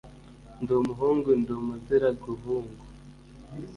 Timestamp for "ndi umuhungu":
0.61-1.29